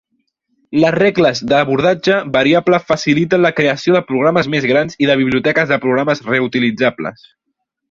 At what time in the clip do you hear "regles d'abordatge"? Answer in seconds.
0.95-2.15